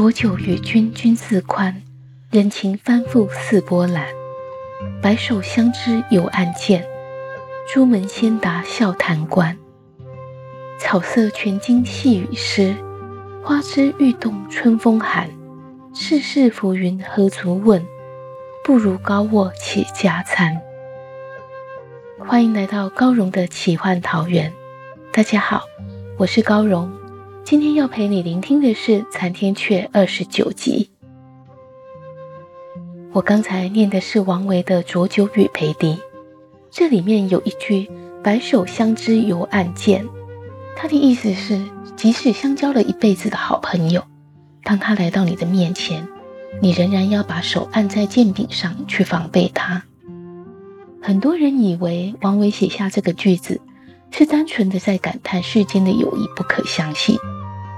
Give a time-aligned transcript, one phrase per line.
[0.00, 1.82] 浊酒与君君自宽，
[2.30, 4.06] 人情翻覆似波澜。
[5.02, 6.86] 白首相知有暗箭，
[7.70, 9.58] 朱门先达笑谈官。
[10.78, 12.74] 草色全经细雨湿，
[13.44, 15.28] 花枝欲动春风寒。
[15.94, 17.84] 世事浮云何足问，
[18.64, 20.62] 不如高卧且加餐。
[22.18, 24.50] 欢迎来到高荣的奇幻桃源，
[25.12, 25.64] 大家好，
[26.16, 26.99] 我是高荣。
[27.42, 30.90] 今天要陪你聆听的是《残天阙》二十九集。
[33.12, 35.94] 我刚才念的是王维的《浊酒与裴迪》，
[36.70, 37.90] 这里面有一句
[38.22, 40.06] “白首相知犹暗箭”，
[40.76, 41.60] 他的意思是，
[41.96, 44.04] 即使相交了一辈子的好朋友，
[44.62, 46.06] 当他来到你的面前，
[46.60, 49.82] 你仍然要把手按在剑柄上去防备他。
[51.02, 53.60] 很多人以为王维写下这个句子，
[54.10, 57.18] 是单纯的在感叹世间的友谊不可相信。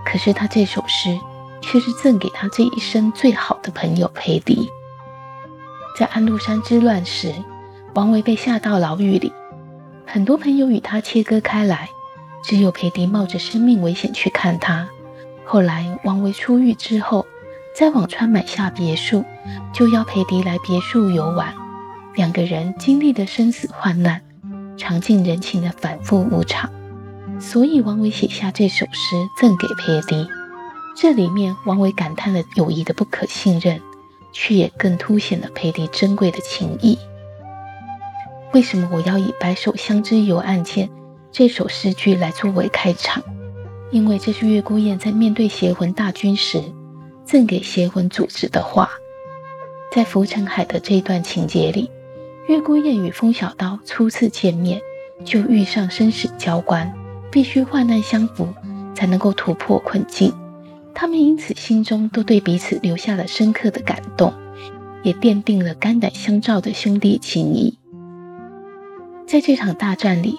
[0.05, 1.17] 可是他这首诗
[1.61, 4.69] 却是赠给他这一生最好的朋友裴迪。
[5.97, 7.33] 在安禄山之乱时，
[7.95, 9.33] 王维被下到牢狱里，
[10.07, 11.89] 很多朋友与他切割开来，
[12.43, 14.89] 只有裴迪冒着生命危险去看他。
[15.45, 17.25] 后来王维出狱之后，
[17.77, 19.25] 在辋川买下别墅，
[19.73, 21.55] 就邀裴迪来别墅游玩。
[22.17, 24.21] 两个人经历的生死患难，
[24.77, 26.71] 尝尽人情的反复无常。
[27.41, 30.29] 所以王维写下这首诗赠给裴迪，
[30.97, 33.81] 这里面王维感叹了友谊的不可信任，
[34.33, 36.99] 却也更凸显了裴迪珍贵的情谊。
[38.53, 40.89] 为什么我要以“白首相知犹暗箭”
[41.33, 43.23] 这首诗句来作为开场？
[43.91, 46.63] 因为这是月孤雁在面对邪魂大军时
[47.25, 48.91] 赠给邪魂组织的话。
[49.91, 51.91] 在浮沉海的这段情节里，
[52.49, 54.81] 月孤雁与风小刀初次见面
[55.25, 56.93] 就遇上生死交关。
[57.31, 58.47] 必须患难相扶，
[58.95, 60.31] 才能够突破困境。
[60.93, 64.35] 他们因此心中都对彼此留下了深刻的感动，
[65.03, 67.79] 也奠定了肝胆相照的兄弟情谊。
[69.27, 70.39] 在这场大战里，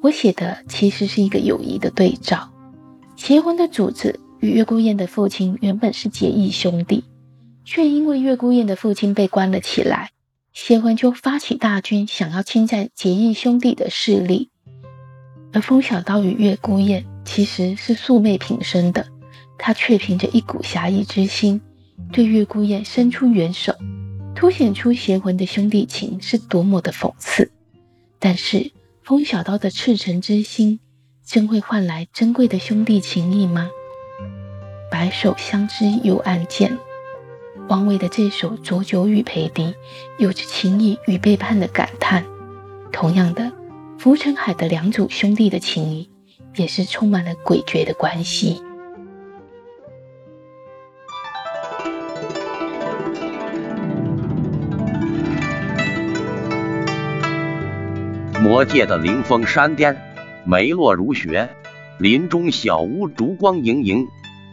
[0.00, 2.48] 我写的其实是一个友谊的对照。
[3.16, 7.04] 邪魂的主子与月孤雁的父亲原本是结义兄弟，
[7.66, 10.08] 却因为月孤雁的父亲被关了起来，
[10.52, 14.50] 邪魂就发起大军，想要侵占结义兄弟的势力。
[15.52, 19.06] 而风小刀与月孤雁其实是素昧平生的，
[19.58, 21.60] 他却凭着一股侠义之心，
[22.12, 23.74] 对月孤雁伸出援手，
[24.34, 27.50] 凸显出邪魂的兄弟情是多么的讽刺。
[28.18, 28.72] 但是
[29.02, 30.80] 风小刀的赤诚之心，
[31.24, 33.70] 真会换来珍贵的兄弟情谊吗？
[34.90, 36.76] 白首相知又暗箭，
[37.70, 39.62] 王维的这首《浊酒与裴迪》，
[40.18, 42.24] 有着情谊与背叛的感叹。
[42.90, 43.52] 同样的。
[43.96, 46.08] 浮沉海的两组兄弟的情谊，
[46.56, 48.62] 也是充满了诡谲的关系。
[58.40, 59.94] 魔界的灵峰山巅，
[60.46, 61.46] 梅落如雪，
[61.98, 64.08] 林中小屋烛光盈盈。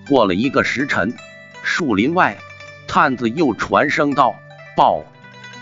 [0.10, 1.16] 过了一个时辰，
[1.64, 2.38] 树林外，
[2.88, 4.36] 探子又传声道
[4.76, 5.04] ：“报，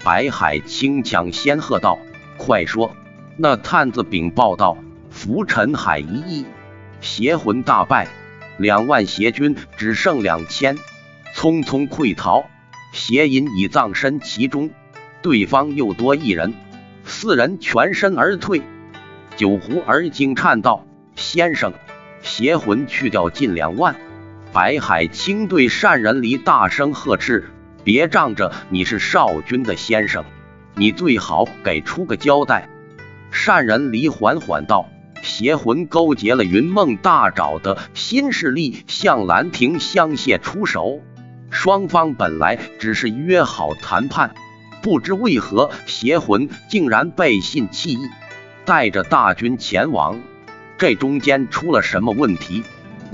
[0.03, 1.97] 白海清抢仙喝道，
[2.37, 2.95] 快说！”
[3.35, 4.77] 那探子禀报道
[5.09, 6.45] ：“浮沉海一役，
[7.01, 8.07] 邪魂大败，
[8.57, 10.77] 两万邪军只剩两千，
[11.35, 12.45] 匆匆溃逃。
[12.93, 14.69] 邪淫已葬身其中，
[15.21, 16.53] 对方又多一人，
[17.03, 18.61] 四人全身而退。”
[19.35, 20.85] 九湖儿惊颤道
[21.17, 21.73] ：“先生，
[22.21, 23.95] 邪魂去掉近两万。”
[24.55, 27.49] 白海清对善人离大声呵斥
[27.83, 30.23] ：“别仗着你是少君的先生，
[30.75, 32.69] 你最好给出个交代。”
[33.31, 34.87] 善人离缓缓道
[35.21, 41.01] ：“邪魂勾结了云梦大沼的新势力，向兰亭香榭出手。
[41.49, 44.35] 双方本来只是约好谈判，
[44.81, 48.07] 不知为何邪魂竟然背信弃义，
[48.63, 50.17] 带着大军前往。
[50.77, 52.63] 这中间出了什么问题？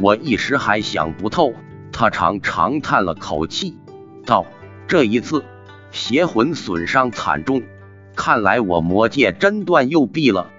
[0.02, 1.54] 我一时还想不透。”
[1.94, 3.78] 他长长叹了口气，
[4.26, 4.46] 道
[4.88, 5.44] ：“这一次
[5.92, 7.64] 邪魂损伤惨重，
[8.16, 10.50] 看来我魔界真断右臂了。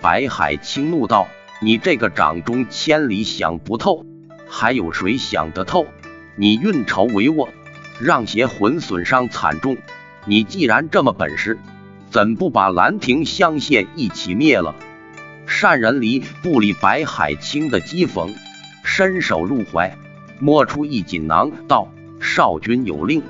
[0.00, 1.28] 白海清怒道
[1.60, 4.06] ：“你这个掌中千里想不透，
[4.48, 5.86] 还有谁想得透？
[6.36, 7.48] 你运筹帷幄，
[8.00, 9.76] 让邪魂损伤惨重。
[10.24, 11.58] 你既然这么本事，
[12.10, 14.74] 怎不把兰亭香榭一起灭了？”
[15.46, 18.34] 善人离不理白海清的讥讽，
[18.86, 19.98] 伸手入怀，
[20.38, 21.88] 摸出一锦囊，道
[22.22, 23.20] ：“少君有令，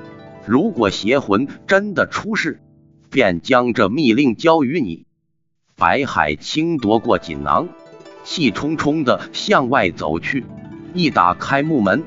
[0.45, 2.61] 如果邪魂真的出世，
[3.09, 5.07] 便将这密令交于你。”
[5.75, 7.69] 白海清夺过锦囊，
[8.23, 10.45] 气冲冲的向外走去。
[10.93, 12.03] 一打开木门，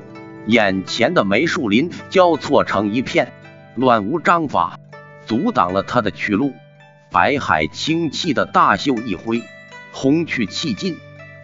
[0.47, 3.33] 眼前的梅树林交错成一片，
[3.75, 4.79] 乱无章法，
[5.25, 6.53] 阻挡了他的去路。
[7.11, 9.43] 白海清气的大袖一挥。
[9.91, 10.95] 轰去气尽，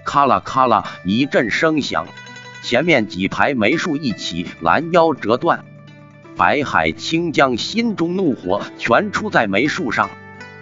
[0.07, 2.07] 咔啦咔啦一阵声响，
[2.63, 5.65] 前面几排梅树一起拦腰折断。
[6.37, 10.09] 白海清将心中怒火全出在梅树上，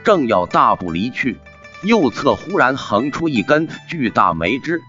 [0.03, 1.37] 正要大步离去，
[1.83, 4.81] 右侧忽然横出一根巨大梅枝，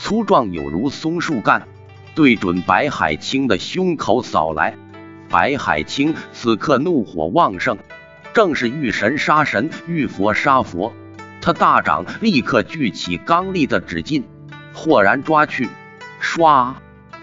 [0.00, 1.68] 粗壮有如松树干，
[2.14, 4.74] 对准白海清的胸口扫来。
[5.28, 7.76] 白海清此刻怒火旺盛，
[8.32, 10.94] 正是遇神杀神，遇佛杀佛。
[11.48, 14.22] 他大掌立刻聚起刚利的指劲，
[14.74, 15.70] 豁然抓去。
[16.20, 16.74] 唰，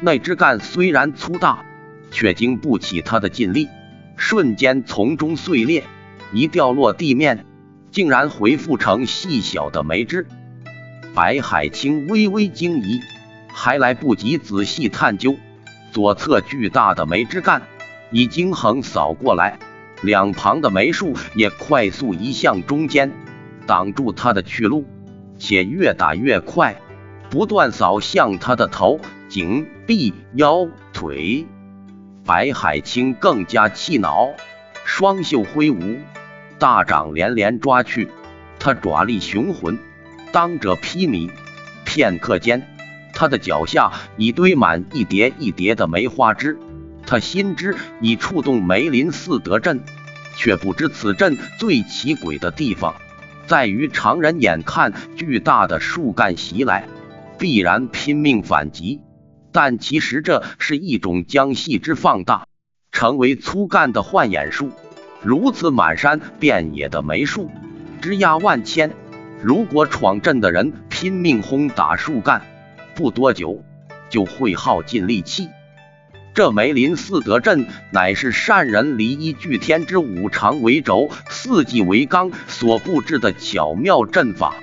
[0.01, 1.63] 那枝干虽然粗大，
[2.10, 3.69] 却经不起他的劲力，
[4.18, 5.83] 瞬间从中碎裂，
[6.33, 7.45] 一掉落地面，
[7.92, 10.25] 竟然回复成细小的梅枝。
[11.13, 13.01] 白海清微微惊疑，
[13.54, 15.36] 还来不及仔细探究，
[15.92, 17.62] 左侧巨大的梅枝干
[18.10, 19.60] 已经横扫过来，
[20.01, 23.12] 两旁的梅树也快速移向中间。
[23.66, 24.86] 挡住他的去路，
[25.38, 26.82] 且越打越快，
[27.30, 31.46] 不断扫向他的头、颈、臂、腰、腿。
[32.26, 34.30] 白海清更加气恼，
[34.84, 35.98] 双袖挥舞，
[36.58, 38.10] 大掌连连抓去。
[38.58, 39.78] 他爪力雄浑，
[40.32, 41.30] 当者披靡。
[41.86, 42.68] 片刻间，
[43.14, 46.58] 他的脚下已堆满一叠一叠的梅花枝。
[47.06, 49.84] 他心知已触动梅林四德阵，
[50.36, 52.96] 却不知此阵最奇诡的地方。
[53.47, 56.88] 在于常人眼看巨大的树干袭来，
[57.38, 59.01] 必然拼命反击，
[59.51, 62.47] 但其实这是一种将细枝放大，
[62.92, 64.71] 成为粗干的幻眼术。
[65.21, 67.50] 如此满山遍野的梅树，
[68.01, 68.92] 枝桠万千，
[69.42, 72.42] 如果闯阵的人拼命轰打树干，
[72.95, 73.63] 不多久
[74.09, 75.50] 就会耗尽力气。
[76.36, 84.54] 这梅林四德阵乃是善人离一据天之五常为轴，四季为纲所布置的巧妙阵法。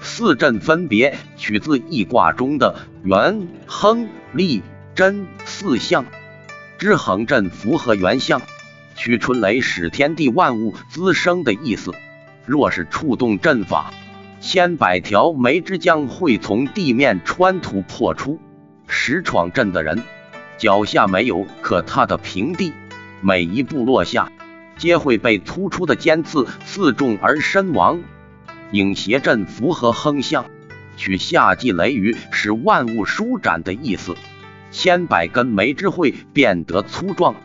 [0.00, 4.64] 四阵分别取自易卦中的元、亨、利、
[4.96, 6.04] 贞四象。
[6.78, 8.42] 之亨阵符合元象，
[8.96, 11.92] 取春雷使天地万物滋生的意思。
[12.44, 13.94] 若是触动阵法，
[14.40, 18.40] 千百条梅枝将会从地面穿土破出，
[18.88, 20.02] 使闯阵的人。
[20.60, 22.74] 脚下没有可踏的平地，
[23.22, 24.30] 每一步落下，
[24.76, 28.02] 皆会被突出的尖刺刺中而身亡。
[28.70, 30.44] 影邪阵符合亨象，
[30.98, 34.14] 取夏季雷雨使万物舒展的意思。
[34.70, 37.36] 千百根梅枝会变得粗壮，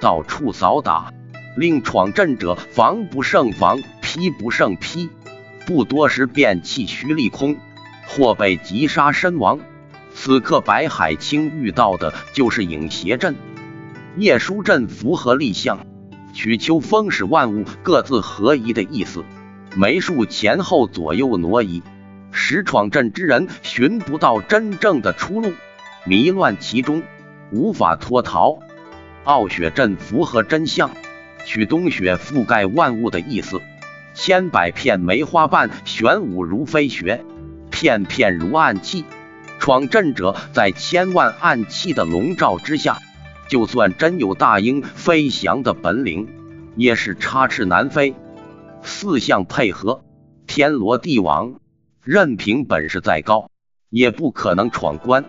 [0.00, 1.12] 到处扫打，
[1.56, 5.10] 令闯阵者防不胜防，劈不胜劈，
[5.66, 7.56] 不多时便气虚力空，
[8.06, 9.58] 或被击杀身亡。
[10.22, 13.36] 此刻，白海清遇到的就是影邪阵。
[14.18, 15.86] 夜书阵符合立象，
[16.34, 19.24] 取秋风使万物各自合一的意思。
[19.74, 21.82] 梅树前后左右挪移，
[22.32, 25.54] 使闯阵之人寻不到真正的出路，
[26.04, 27.02] 迷乱其中，
[27.50, 28.58] 无法脱逃。
[29.24, 30.90] 傲雪阵符合真相，
[31.46, 33.62] 取冬雪覆盖万物的意思。
[34.12, 37.24] 千百片梅花瓣玄武如飞雪，
[37.70, 39.06] 片片如暗器。
[39.60, 42.98] 闯阵者在千万暗器的笼罩之下，
[43.46, 46.26] 就算真有大鹰飞翔的本领，
[46.76, 48.14] 也是插翅难飞。
[48.82, 50.02] 四象配合，
[50.46, 51.60] 天罗地网，
[52.02, 53.50] 任凭本事再高，
[53.90, 55.26] 也不可能闯关。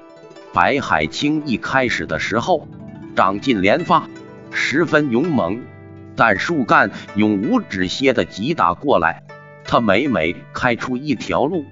[0.53, 2.69] 白海清一开始的时候，
[3.17, 4.07] 掌劲连发，
[4.49, 5.61] 十分勇猛，
[6.15, 9.23] 但树干永无止歇的击打过来，
[9.65, 11.65] 他每每开出一条路，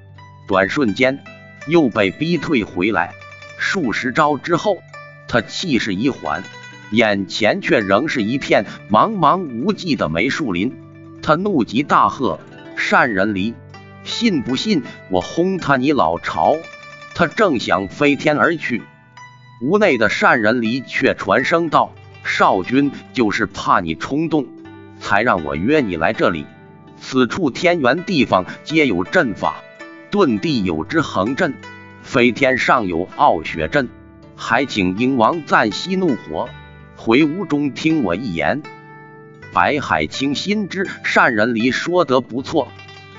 [0.46, 1.24] 短瞬间。
[1.70, 3.14] 又被逼退回来，
[3.58, 4.82] 数十招之后，
[5.28, 6.44] 他气势一缓，
[6.92, 10.76] 眼前却仍是一片茫茫无际的梅树林。
[11.22, 12.40] 他怒极大喝
[12.76, 13.54] ：“善人离，
[14.04, 16.58] 信不信我轰他你老巢？”
[17.14, 18.82] 他正想飞天而去，
[19.62, 24.48] 屋内的善人离却传声道：“少君就是怕你冲动，
[25.02, 26.46] 才让我约你来这里。
[27.02, 29.62] 此处天圆地方皆有阵法，
[30.12, 31.54] 遁地有之横阵，
[32.02, 33.90] 飞天上有傲雪阵。
[34.36, 36.50] 还请鹰王暂息怒火，
[36.96, 38.64] 回屋中听我一言。
[39.52, 42.70] 白海清心知善人离说得不错，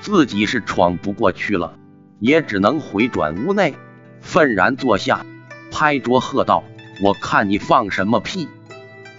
[0.01, 1.75] 自己是闯不过去了，
[2.19, 3.75] 也只能回转屋内，
[4.19, 5.25] 愤然坐下，
[5.71, 6.63] 拍桌喝道
[7.03, 8.47] ：“我看你放什么屁！”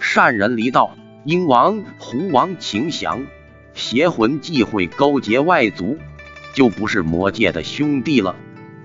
[0.01, 3.25] 善人离道：“鹰王、狐王请降，
[3.73, 5.97] 邪魂忌讳勾结外族，
[6.53, 8.35] 就不是魔界的兄弟了。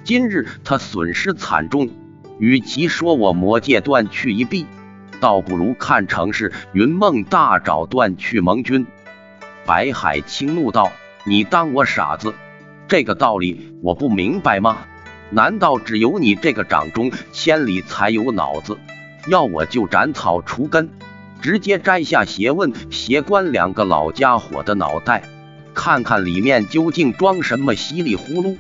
[0.02, 1.88] 今日他损失惨重。”
[2.40, 4.64] 与其说我魔界断去一臂，
[5.18, 8.86] 倒不如看成是云梦大爪断去盟军。
[9.66, 10.92] 白海清怒道
[11.26, 12.32] ：“你当我傻子？
[12.86, 14.86] 这个道理我不明白吗？
[15.30, 18.78] 难道只有你这个掌中千里才有脑子？
[19.26, 20.90] 要我就斩草除根，
[21.42, 25.24] 直接摘下邪问、邪关两个老家伙的脑袋，
[25.74, 28.58] 看看里面究竟装什么稀里糊涂，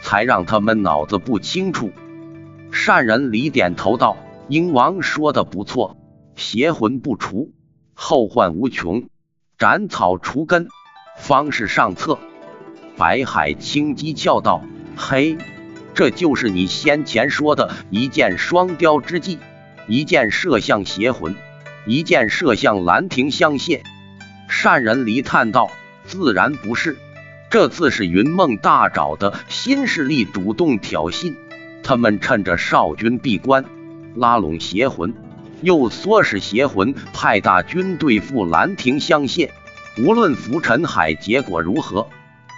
[0.00, 1.92] 才让他们脑子不清楚。”
[2.70, 4.16] 善人李点头道
[4.48, 5.96] ：“鹰王说的不错，
[6.36, 7.52] 邪魂不除，
[7.94, 9.08] 后患无穷。
[9.58, 10.68] 斩草除根，
[11.18, 12.18] 方是上策。”
[12.98, 14.62] 白海清讥笑道
[14.96, 15.38] ：“嘿，
[15.94, 19.38] 这就是你先前说的一箭双雕之计，
[19.86, 21.34] 一箭射向邪魂，
[21.86, 23.82] 一箭射向兰亭香榭。”
[24.48, 25.70] 善人离叹道
[26.08, 26.96] ：“自然不是，
[27.50, 31.36] 这次是云梦大沼的新势力主动挑衅。”
[31.84, 33.64] 他们趁着少军闭关，
[34.14, 35.14] 拉拢邪魂，
[35.60, 39.50] 又唆使邪魂派大军对付兰亭香榭。
[39.98, 42.08] 无论浮尘海结果如何，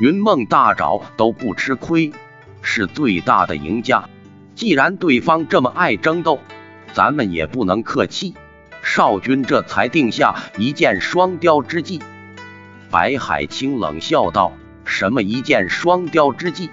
[0.00, 2.12] 云梦大沼都不吃亏，
[2.62, 4.08] 是最大的赢家。
[4.54, 6.38] 既然对方这么爱争斗，
[6.92, 8.34] 咱们也不能客气。
[8.82, 12.00] 少军这才定下一箭双雕之计。
[12.90, 14.52] 白海清冷笑道
[14.84, 16.70] ：“什么一箭双雕之计？”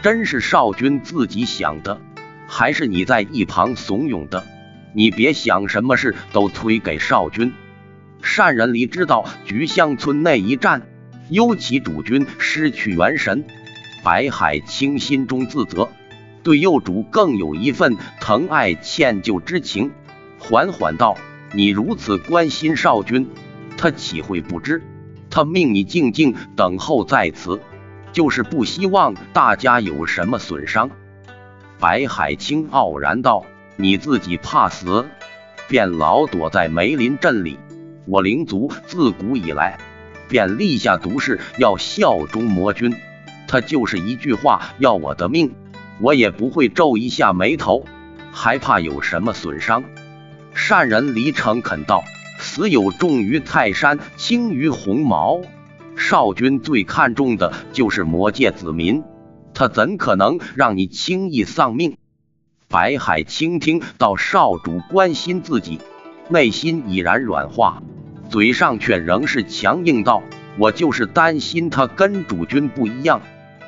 [0.00, 2.00] 真是少君自己想的，
[2.46, 4.44] 还是你在一旁怂恿的？
[4.94, 7.52] 你别想什么事都推给少君。
[8.22, 10.88] 善人离知道菊香村那一战，
[11.28, 13.44] 幽其主君失去元神，
[14.02, 15.88] 白海清心中自责，
[16.42, 19.90] 对幼主更有一份疼爱歉疚之情，
[20.38, 21.18] 缓缓道
[21.52, 23.28] ：“你如此关心少君，
[23.76, 24.82] 他岂会不知？
[25.38, 27.60] 他命你静静等候在此。”
[28.10, 30.90] 就是不希望大家有什么损伤。
[31.78, 33.44] 白海清傲然道
[33.76, 35.06] ：“你自己怕死，
[35.68, 37.58] 便老躲在梅林镇里。
[38.06, 39.78] 我灵族自古以来
[40.28, 42.92] 便立下毒誓，要效忠魔君。
[43.46, 45.54] 他就是一句话要我的命，
[46.00, 47.84] 我也不会皱一下眉头，
[48.32, 49.84] 还怕有什么损伤？”
[50.54, 52.02] 善人离诚恳道
[52.38, 55.40] ：“死有重于泰山，轻于鸿毛。”
[55.96, 59.02] 少君最看重的就是魔界子民，
[59.52, 61.96] 他怎可能让你轻易丧命？
[62.68, 65.80] 白海倾听到少主关心自己，
[66.28, 67.82] 内心已然软化，
[68.30, 70.22] 嘴上却仍是强硬道
[70.56, 73.20] ：“我就是担心他跟主君不一样，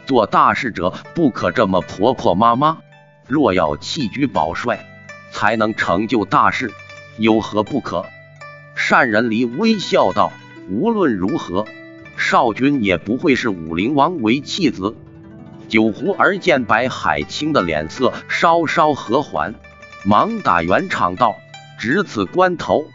[0.06, 2.78] 做大事者不可这么婆婆妈妈，
[3.26, 4.86] 若要弃居保帅，
[5.32, 6.70] 才能成就大事，
[7.18, 8.04] 有何不可？”
[8.82, 10.32] 善人离微笑道
[10.70, 11.66] ：“无论如何。”
[12.16, 14.96] 少君也不会是武灵王为弃子。
[15.68, 19.54] 九湖儿见白海清的脸色稍稍和缓，
[20.04, 21.37] 忙打圆场道
[21.78, 22.87] ：“值此关头，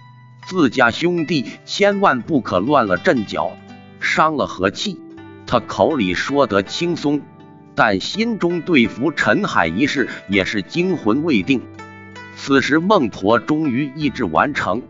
[0.47, 3.55] 自家兄弟千万不可乱了阵脚，
[3.99, 4.99] 伤了和气。”
[5.45, 7.21] 他口里说得轻松，
[7.75, 11.61] 但心中对浮尘海一事也是惊魂未定。
[12.35, 14.81] 此时孟婆终于意志完成，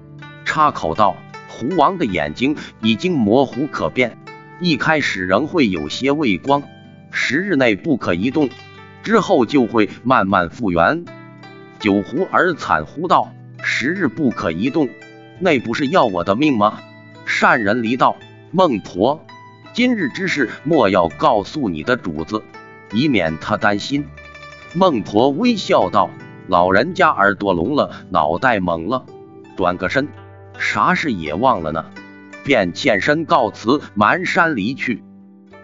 [0.55, 1.17] 插口道
[1.51, 4.17] ：“狐王的眼睛已经模糊可辨。”
[4.61, 6.63] 一开始仍会有些畏光，
[7.11, 8.49] 十日内不可移动，
[9.03, 11.03] 之后就会慢慢复原。
[11.77, 14.87] 九湖儿惨呼道：“十日不可移动，
[15.39, 16.79] 那不是要我的命吗？”
[17.27, 18.15] 善人离道
[18.51, 19.25] ：“孟婆，
[19.73, 22.41] 今日之事莫要告诉你的主子，
[22.93, 24.07] 以免他担心。”
[24.73, 26.09] 孟婆微笑道
[26.47, 29.05] ：“老人家耳朵聋了，脑袋懵了，
[29.57, 30.07] 转个身，
[30.59, 31.85] 啥事也忘了呢。”
[32.43, 35.03] 便欠身告辞，蹒山离去。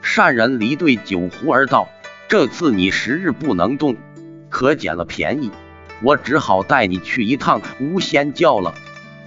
[0.01, 1.87] 善人离对酒壶儿道
[2.27, 3.95] ：“这次你十日不能动，
[4.49, 5.51] 可捡了便宜，
[6.01, 8.73] 我只好带你去一趟无仙教了。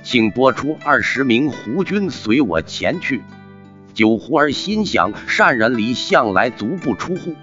[0.03, 3.23] 请拨出二十名狐军随我前去。”
[3.95, 7.37] 酒壶儿心想：善人离向来足不出户，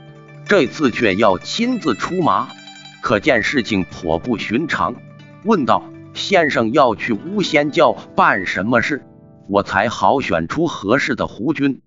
[0.46, 2.50] 这次却要亲自出马，
[3.02, 4.94] 可见事情颇不寻常。
[5.46, 9.04] 问道：“先生要去巫仙教办什么事，
[9.48, 11.82] 我才好选出合适的胡军。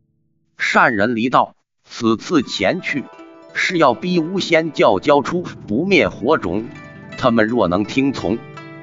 [0.57, 1.55] 善人离道，
[1.85, 3.05] 此次前去
[3.53, 6.67] 是要逼巫仙教交出不灭火种，
[7.19, 8.39] 他们若能听从，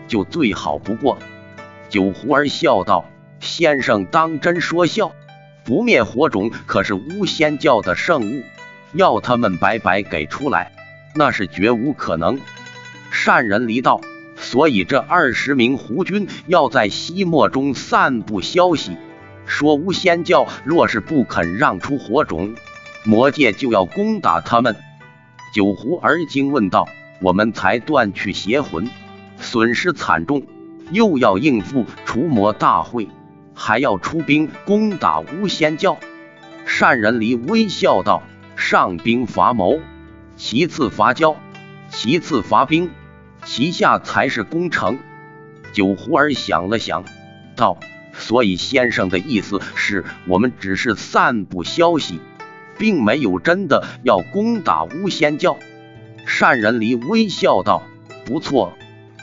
[0.07, 1.17] 就最好不过。
[1.89, 3.05] 九胡儿笑道
[3.41, 5.11] ：“先生当真说笑？
[5.65, 8.43] 不灭火种可是巫仙教的圣物，
[8.93, 10.71] 要他们白白给出来，
[11.15, 12.39] 那是绝无可能。”
[13.11, 13.99] 善人离道。
[14.41, 18.97] 所以，这二十名胡军要在西漠中散布消息，
[19.45, 22.55] 说巫仙教若是不肯让出火种，
[23.05, 24.75] 魔界就要攻打他们。
[25.53, 26.89] 九胡儿惊问道
[27.21, 28.89] ：“我们才断去邪魂，
[29.37, 30.43] 损失惨重，
[30.89, 33.07] 又要应付除魔大会，
[33.53, 35.99] 还要出兵攻打巫仙教？”
[36.65, 38.23] 善人离微笑道
[38.57, 39.79] ：“上兵伐谋，
[40.35, 41.35] 其次伐交，
[41.89, 42.89] 其次伐兵。”
[43.43, 44.99] 其下才是攻城。
[45.73, 47.05] 九胡儿想了想，
[47.55, 47.77] 道
[48.13, 52.19] ：“所以先生的意思是我们只是散布消息，
[52.77, 55.57] 并没有真的要攻打巫仙教。”
[56.27, 57.83] 善人离微笑道
[58.25, 58.73] ：“不错，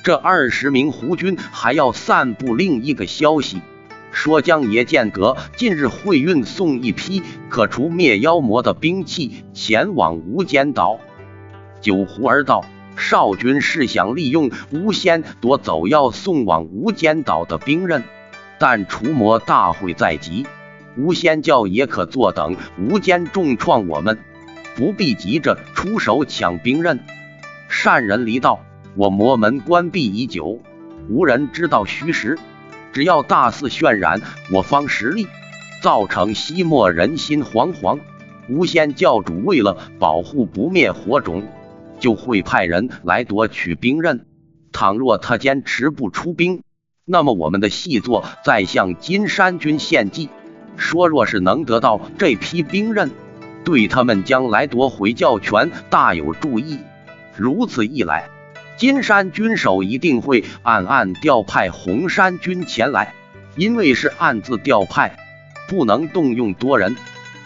[0.04, 3.60] 这二十名胡军还要散布另一个消息，
[4.10, 10.98] 说江爷剑阁近日会运送一批可除灭妖魔的兵器前往无间岛。”
[11.80, 12.64] 九胡儿道。
[12.98, 18.02] 少君是想利用巫仙夺走要送往无间岛的兵刃，
[18.58, 20.46] 但除魔大会在即，
[20.96, 24.18] 巫仙教也可坐等无间重创我们，
[24.76, 26.98] 不必急着出手抢兵刃。
[27.68, 28.60] 善人离道，
[28.96, 30.60] 我魔门关闭已久，
[31.08, 32.36] 无人知道虚实，
[32.92, 35.28] 只要大肆渲染我方实力，
[35.82, 38.00] 造成西漠人心惶惶。
[38.48, 41.44] 巫仙教主为了保护不灭火种。
[41.98, 44.26] 就会派人来夺取兵刃。
[44.72, 46.62] 倘若他坚持不出兵，
[47.04, 50.28] 那么我们的细作再向金山军献计，
[50.76, 53.11] 说若是能得到这批兵刃，
[53.64, 56.78] 对他们将来夺回教权大有助益。
[57.37, 58.28] 如此一来，
[58.76, 63.14] 金山军首一定会暗暗调派红山军前来，
[63.56, 65.16] 因为是暗自调派，
[65.66, 66.94] 不能动用多人，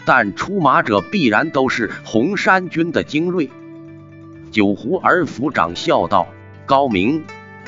[0.05, 3.49] 但出马者必然都是红山军的精锐。
[4.53, 6.27] 九胡儿府长笑道
[6.67, 7.25] ：“高明，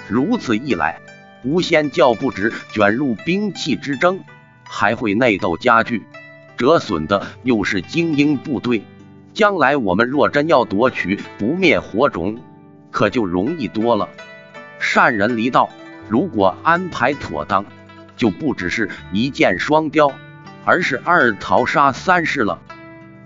[0.07, 0.99] 如此一来，
[1.43, 4.19] 无仙教不止卷入兵器之争，
[4.63, 6.05] 还会内斗加剧，
[6.57, 8.83] 折损的又是精英部队。
[9.33, 12.37] 将来我们若真要夺取不灭火种，
[12.91, 14.07] 可就容易多了。”
[14.77, 15.71] 善人离道
[16.07, 17.65] ：“如果安排妥当，
[18.15, 20.11] 就不只是一箭双雕，
[20.63, 22.61] 而是二桃杀三士了。”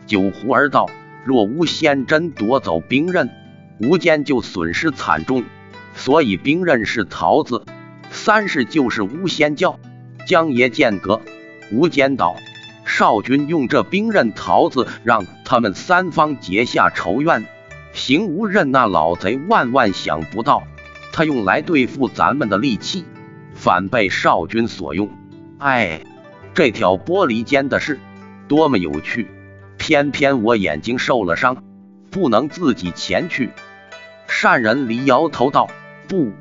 [0.07, 0.89] 九胡儿道
[1.25, 3.29] ：“若无仙真夺走兵刃，”
[3.79, 5.43] 无间就损失惨重，
[5.95, 7.63] 所以兵刃是桃子，
[8.11, 9.79] 三是就是巫仙教。
[10.27, 11.21] 江爷剑阁、
[11.71, 12.35] 无间岛，
[12.85, 17.45] 少君用这兵刃桃子，让他们三方结下仇怨。
[17.93, 20.61] 行无刃那老贼万万想不到，
[21.11, 23.05] 他用来对付咱们的利器，
[23.55, 25.09] 反被少君所用。
[25.57, 26.01] 哎，
[26.53, 27.99] 这条玻璃间的事
[28.47, 29.27] 多么有趣！
[29.77, 31.63] 偏偏我眼睛受了伤，
[32.11, 33.49] 不能自己前去。
[34.41, 35.69] 善人离摇头道
[36.07, 36.31] ：“不，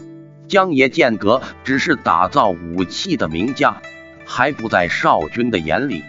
[0.47, 3.83] 江爷剑阁只是打造武器的名家，
[4.25, 6.05] 还不在少君的眼里，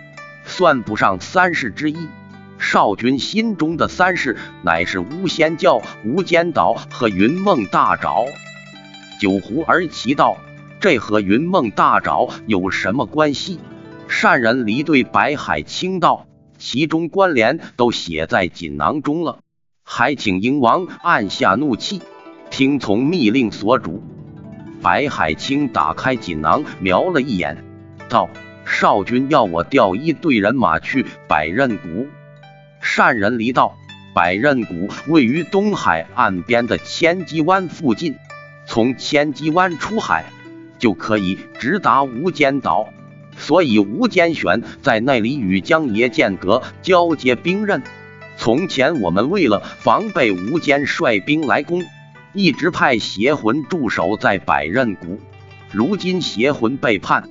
[0.45, 2.07] 算不上三世之一。
[2.59, 8.27] 少君心中的三世，乃是巫仙教、无间岛和云梦大沼。”
[9.19, 10.37] 九胡儿奇道
[10.79, 13.59] ：“这和云梦大沼有什么关系？”
[14.07, 16.27] 善人离对白海清道
[16.59, 19.39] ：“其中关联都写在锦囊中了。”
[19.91, 21.99] 还请鹰王按下怒气，
[22.51, 24.03] 听从密令所主。
[24.83, 27.65] 白海清打开锦囊，瞄了一眼，
[28.07, 28.29] 道
[28.67, 32.07] ：“少君要我调一队人马去百仞谷。”
[32.79, 33.75] 善人离道
[34.13, 38.15] ：“百仞谷位于东海岸边的千机湾附近，
[38.67, 40.25] 从千机湾出海
[40.77, 42.89] 就可以直达无间岛，
[43.35, 47.81] 所以吴间玄在那里与江爷剑阁交接兵刃。”
[48.39, 51.83] 从前我们为了防备无间率兵来攻，
[52.31, 55.19] 一直派邪魂驻守在百仞谷。
[55.73, 57.27] 如今邪魂背叛，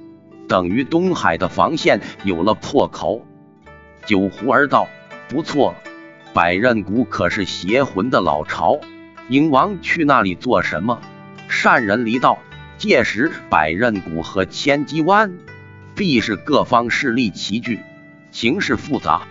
[0.47, 3.25] 等于东海的防线有了破口。
[4.05, 4.87] 九胡儿道
[5.31, 5.75] ：“不错，
[6.35, 8.79] 百仞谷可是邪魂的老巢。
[9.31, 11.01] 鹰王去那里做什么？”
[11.49, 12.39] 善人离道
[12.77, 15.33] ：“届时百仞谷和千机湾
[15.95, 17.81] 必是各方势力齐聚，
[18.31, 19.23] 形势复杂。”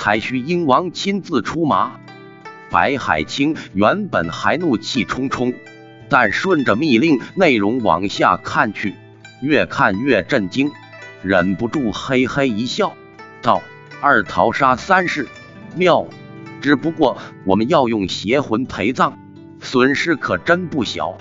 [0.00, 2.00] 才需鹰王亲自出马。
[2.70, 5.52] 白海清原本还怒气冲冲，
[6.08, 8.94] 但顺着密令内容往下看去，
[9.42, 10.72] 越看越震惊，
[11.22, 12.94] 忍不住嘿嘿一笑，
[13.42, 13.62] 道
[14.00, 15.28] ：“二桃杀三世，
[15.76, 16.06] 妙！
[16.62, 19.18] 只不过我们要用邪魂陪葬，
[19.60, 21.18] 损失可真不小。”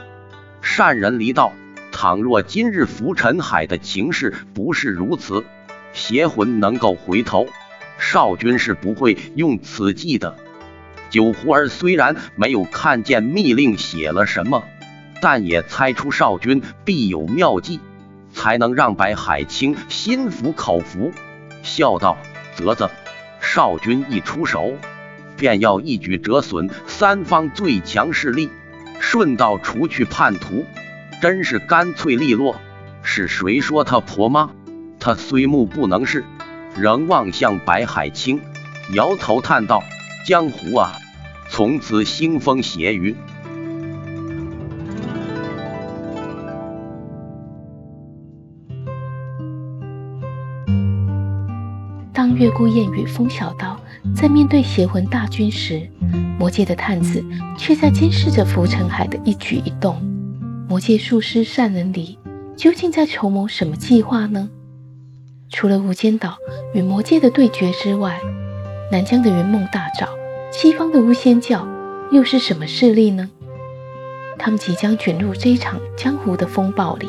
[0.63, 1.51] 善人离道
[1.91, 5.43] ：“倘若今日浮尘海的情势不是如此，
[5.91, 7.45] 邪魂能够回头，
[7.99, 10.35] 少君是不会用此计的。”
[11.11, 14.63] 九狐儿虽然没有看见密令写了什么，
[15.21, 17.79] 但也猜出少君必有妙计，
[18.31, 21.11] 才能让白海清心服口服，
[21.63, 22.17] 笑道
[22.55, 22.91] ：“啧啧，
[23.41, 24.73] 少君一出手，
[25.35, 28.49] 便要一举折损三方最强势力，
[28.99, 30.63] 顺道除去叛徒，
[31.21, 32.55] 真是干脆利落。
[33.01, 34.51] 是谁说他婆妈？”
[34.99, 36.23] 他虽目不能视，
[36.79, 38.39] 仍望向白海清，
[38.93, 39.83] 摇头叹道。
[40.25, 40.93] 江湖啊，
[41.49, 43.13] 从此腥风血雨。
[52.13, 53.77] 当月孤雁与风小刀
[54.15, 55.85] 在面对邪魂大军时，
[56.37, 57.21] 魔界的探子
[57.57, 60.01] 却在监视着浮尘海的一举一动。
[60.69, 62.17] 魔界术师善人离
[62.55, 64.49] 究竟在筹谋什么计划呢？
[65.51, 66.37] 除了无间岛
[66.73, 68.19] 与魔界的对决之外，
[68.91, 70.07] 南疆的云梦大沼，
[70.51, 71.67] 西方的巫仙教，
[72.11, 73.29] 又是什么势力呢？
[74.37, 77.07] 他们即将卷入这一场江湖的风暴里。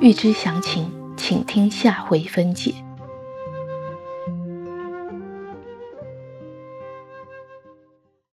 [0.00, 2.74] 欲知详情，请听下回分解。